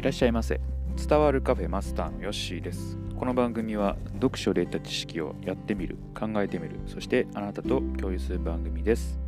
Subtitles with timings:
[0.00, 0.62] いらっしゃいませ。
[0.96, 2.96] 伝わるカフェマスターのヨッシーです。
[3.18, 9.20] この番組は読書で得た知識をやってみる考えてみるそしてあなたと共有する番組です。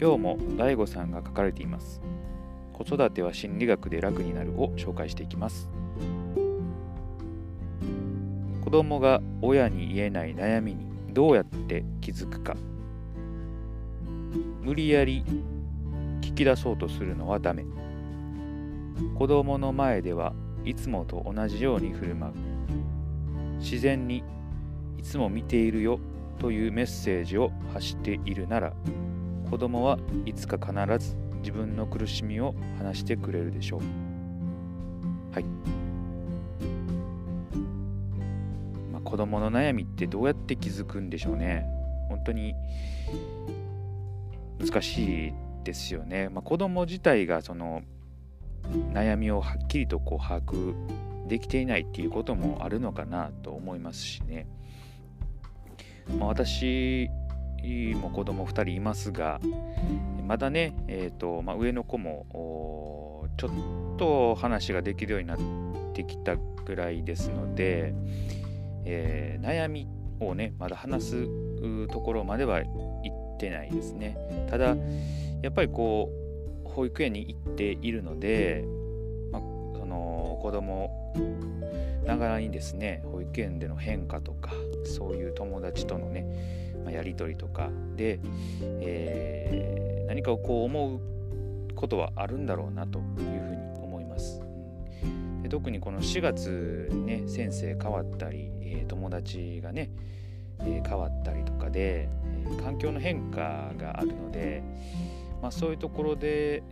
[0.00, 2.00] 今日も DAIGO さんが書かれています。
[2.72, 5.68] 子育ては心理学で楽になるを紹介していきます。
[8.64, 12.56] 子供が親に言えない悩みにどうやって気づくか。
[14.62, 15.22] 無理やり
[16.22, 17.66] 聞き出そうとするのはダメ。
[19.16, 20.32] 子供の前では
[20.64, 22.34] いつもと同じように振る舞う。
[23.58, 24.22] 自然に
[24.98, 25.98] いつも見ているよ
[26.38, 28.72] というメッセージを発しているなら
[29.50, 33.80] 子供はいつか必ず自分の苦しみを話してくれるでしょう。
[35.34, 35.44] はい、
[38.92, 41.66] まあ、子供の悩みってどうやって気づくんでしょうね。
[42.08, 42.54] 本当に
[44.58, 45.32] 難しい
[45.64, 47.82] ですよね、まあ、子供自体がその
[48.92, 50.74] 悩みをはっきりとこう把握
[51.26, 54.46] できていないっていうこともあるのかなと思いますしね、
[56.18, 57.08] まあ、私
[57.96, 59.40] も子供2人いますが
[60.26, 62.26] まだね、えーとまあ、上の子も
[63.36, 63.50] ちょっ
[63.96, 65.38] と話ができるようになっ
[65.94, 67.94] てきたぐらいですので、
[68.84, 69.88] えー、悩み
[70.20, 72.64] をねまだ話すところまでは行
[73.34, 74.16] ってないですね。
[74.50, 74.76] ただ
[75.42, 76.23] やっぱりこう
[76.74, 78.64] 保育園に行っているので、
[79.30, 79.42] まあ、
[79.78, 80.90] その子供
[82.04, 84.50] ながらにですね保育園での変化とか
[84.84, 88.20] そういう友達とのね、まあ、やり取りとかで、
[88.80, 94.40] えー、何かをこう思うことはあるんだろうなというふうに思います。
[95.42, 99.90] で特にこの4月にね先生変わったり、えー、友達がね、
[100.60, 102.08] えー、変わったりとかで、
[102.58, 104.62] え、環境の変化があるので、
[105.44, 106.62] まあ、そういうところで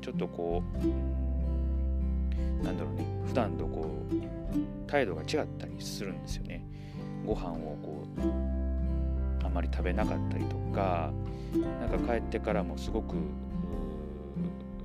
[0.00, 3.04] ちょっとこうなんだろうね。
[3.26, 6.64] 普段とこう態度が違ったりするんですよね。
[7.26, 11.12] ご飯をこうあまり食べなかったりとか
[11.78, 13.16] なんか帰ってからもすごく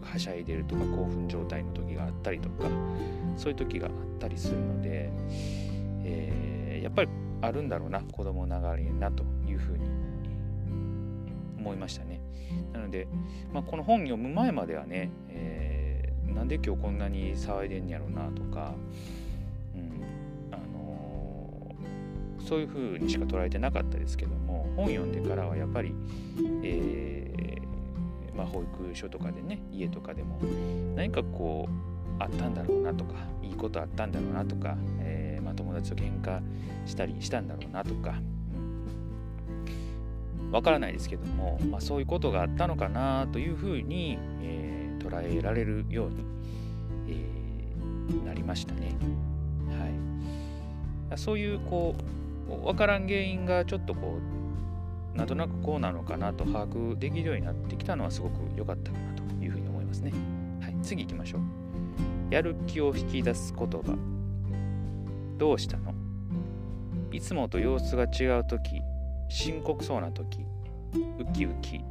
[0.01, 2.67] はしゃいでるとか興奮状態の時があったりとか
[3.37, 5.09] そういう時があったりするので、
[6.03, 7.09] えー、やっぱり
[7.39, 9.85] あるんだろうな子供ながらになというふうに
[11.61, 12.19] 思いましたね。
[12.73, 13.07] なので、
[13.53, 18.73] まあ、この本読む前まではね、えー、なんで今日こんなに騒いでんやろうなとか、
[19.75, 20.03] うん
[20.51, 25.93] あのー、そういうふうにしか捉えてなかったですけども本読んでからはやっぱり、
[26.63, 30.39] えー、まあ、保育所とかでね家とかでも
[30.95, 36.39] 何かこうあったんだろうなとかいいことあったんだろうなとか、え、まあ、友達と喧嘩
[36.85, 38.15] したりしたんだろうなとか
[40.51, 46.25] わからないですけども、まあ、そういうことがあったのかなというふうに、えー、捉えられるように、
[47.07, 48.95] えー、なりましたね。
[51.09, 51.95] はい、そういうこ
[52.49, 54.17] う分からん原因がちょっとこ
[55.15, 60.11] うなんとなくこうなのかなと把握できるようになってきたのはすごく良かったかなというふうに思いますね。
[60.61, 61.41] はい、次行きましょう。
[62.33, 63.97] やる気を引き出す言葉。
[65.37, 65.93] どうしたの？
[67.11, 68.81] いつもと様子が違う時
[69.31, 70.45] 深刻そうな時
[71.17, 71.81] ウキウキ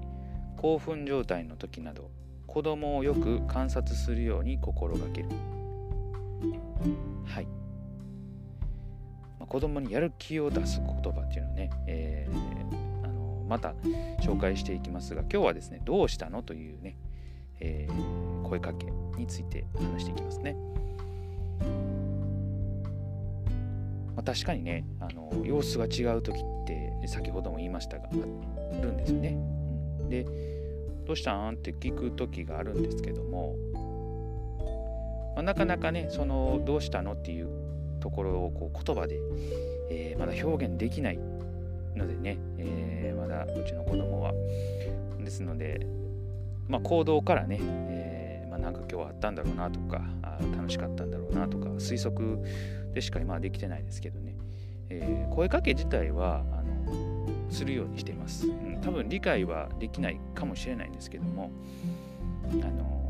[0.59, 2.11] 興奮状態の時など
[2.47, 5.29] 子供をよく観察するように心がける
[7.25, 7.45] はい、
[9.39, 13.73] まあ、子供にやる気を出す言葉っていうのはね、えー、あのまた
[14.21, 16.99] 紹介していきますが今日はですねどうしたのというね、
[17.61, 18.87] えー、声かけ
[19.17, 20.57] について話していきますね。
[24.15, 28.13] まあ、確かにねあの様子が違う時って先ほども言いましたがあ
[28.83, 29.37] るんですよね。
[30.09, 30.25] で
[31.07, 31.55] どうしたん？
[31.55, 33.57] って聞く時があるんですけども、
[35.35, 37.49] まあ、なかなかねそのどうしたのっていう
[38.01, 39.19] ところをこう言葉で、
[39.91, 41.19] えー、まだ表現できない
[41.97, 44.33] のでね、えー、まだうちの子供は。
[45.23, 45.87] ですので、
[46.67, 52.39] まあ、行動からね、えー、まあ、なんか今日はあったんだろうなとかあ楽しかったんだろうなとか推測
[52.95, 54.35] でしか今はできてないですけどね、
[54.91, 61.51] えー、声かけ自体はあのするようにしています、うん、多分理解はできないかもしれないんですけども
[62.53, 63.01] あの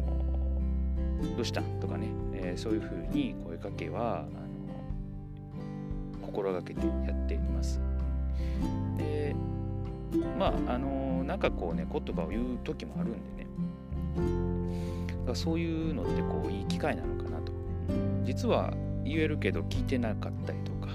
[1.37, 1.62] どうした？
[1.81, 4.29] とかね、えー、そういうふうに声かけはあの
[6.27, 7.81] 心がけてやっています。
[8.97, 9.35] で
[10.38, 13.50] まああのなんかこうね言葉を言う時もあるんでね。
[15.27, 17.53] だそういうのってこういい機会なのかなと。
[18.25, 18.73] 実は
[19.05, 20.88] 言えるけど聞いてなかったりとか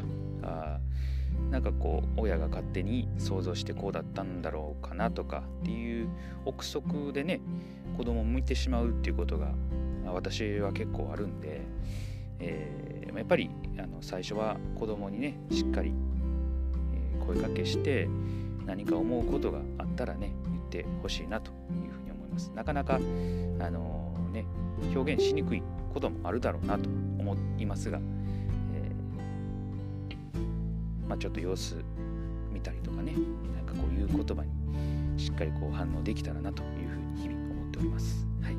[0.44, 0.75] あ
[1.56, 6.10] なんかこう親が勝手に想像してこうだったんだろうかなとかっていう
[6.44, 7.40] 憶測でね
[7.96, 9.54] 子供を向いてしまうっていうことが
[10.06, 11.62] 私は結構あるんで、
[12.40, 15.94] えー、やっぱりあの最初は子供にねしっかり、
[17.25, 18.10] 声かけして
[18.66, 22.51] 何か思うことがあったらね言ってほしいなというふうに思います。
[22.54, 24.44] なかなかあのね
[24.94, 25.63] 表現しにくい
[25.94, 28.01] こともあるだろうなと思いますが、
[31.07, 31.75] まあ、ちょっと様子
[32.52, 33.13] 見たりとかね
[33.56, 34.50] なんかこういう言葉に
[35.19, 38.25] しっかりこう反応できたらなというふうに日々思っております。
[38.42, 38.56] はい、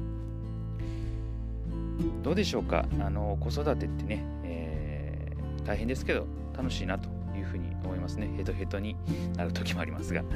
[2.22, 2.86] どうでしょうか？
[3.00, 6.26] あの子育てってね、えー、大変ですけど
[6.56, 8.28] 楽しいなというふうに思いますね。
[8.36, 8.96] ヘトヘトに
[9.36, 10.22] なる時もありますが。
[10.22, 10.26] は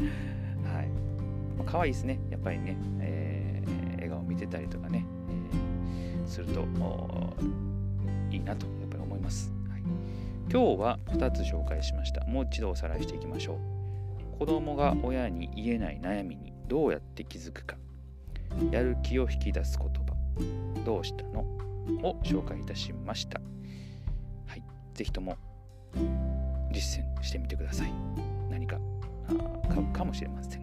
[0.83, 0.89] い
[1.57, 2.19] まあ、可愛いですね。
[2.31, 5.05] やっぱりね、えー、笑顔見てたりとかね、
[6.27, 6.67] すると
[8.31, 9.83] いいなとやっぱり思います、はい、
[10.53, 12.25] 今日は2つ紹介しました。
[12.27, 13.55] もう一度おさらいしていきましょ
[14.35, 14.39] う。
[14.39, 17.77] 子供が親に言えない悩みにどうやって気づくか。
[18.73, 20.83] やる気を引き出す言葉。
[20.85, 21.43] どうしたの？
[22.03, 23.41] を紹介いたしました。
[24.47, 24.63] はい。
[24.95, 25.37] 是非とも
[26.73, 27.93] 実践してみてください。
[28.51, 28.79] 何か
[29.69, 30.63] 買うかもしれません。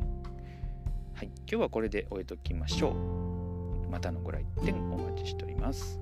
[1.13, 1.27] はい。
[1.27, 3.89] 今日はこれで終えときましょう。
[3.89, 5.97] またのご来店お待ちしております。